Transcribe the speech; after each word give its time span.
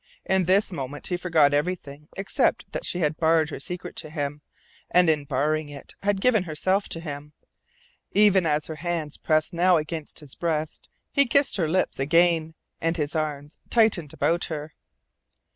In 0.25 0.45
this 0.45 0.71
moment 0.71 1.05
he 1.05 1.15
forgot 1.17 1.53
everything 1.53 2.07
except 2.17 2.65
that 2.71 2.87
she 2.87 3.01
had 3.01 3.17
bared 3.19 3.51
her 3.51 3.59
secret 3.59 3.95
to 3.97 4.09
him, 4.09 4.41
and 4.89 5.07
in 5.07 5.25
baring 5.25 5.69
it 5.69 5.93
had 6.01 6.19
given 6.21 6.45
herself 6.45 6.89
to 6.89 6.99
him. 6.99 7.33
Even 8.11 8.47
as 8.47 8.65
her 8.65 8.77
hands 8.77 9.17
pressed 9.17 9.53
now 9.53 9.77
against 9.77 10.19
his 10.19 10.33
breast 10.33 10.89
he 11.11 11.27
kissed 11.27 11.55
her 11.57 11.69
lips 11.69 11.99
again, 11.99 12.55
and 12.79 12.97
his 12.97 13.15
arms 13.15 13.59
tightened 13.69 14.11
about 14.11 14.45
her. 14.45 14.73